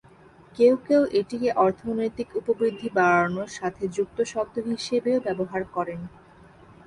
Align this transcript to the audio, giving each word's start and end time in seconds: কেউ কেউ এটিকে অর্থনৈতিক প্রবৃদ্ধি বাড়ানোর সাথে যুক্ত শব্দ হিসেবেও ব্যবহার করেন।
কেউ 0.55 0.73
কেউ 0.87 1.01
এটিকে 1.19 1.49
অর্থনৈতিক 1.65 2.29
প্রবৃদ্ধি 2.37 2.89
বাড়ানোর 2.97 3.49
সাথে 3.57 3.83
যুক্ত 3.95 4.17
শব্দ 4.33 4.55
হিসেবেও 4.69 5.17
ব্যবহার 5.25 5.61
করেন। 5.75 5.99